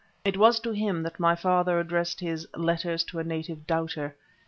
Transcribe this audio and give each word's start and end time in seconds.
It 0.25 0.35
was 0.35 0.59
to 0.61 0.71
him 0.71 1.03
that 1.03 1.19
my 1.19 1.35
father 1.35 1.79
addressed 1.79 2.21
his 2.21 2.47
"Letters 2.57 3.03
to 3.03 3.19
a 3.19 3.23
Native 3.23 3.67
Doubter." 3.67 4.15